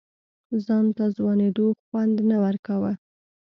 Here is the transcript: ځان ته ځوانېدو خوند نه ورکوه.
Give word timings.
ځان 0.65 0.85
ته 0.97 1.03
ځوانېدو 1.17 1.67
خوند 1.83 2.15
نه 2.29 2.37
ورکوه. 2.43 2.91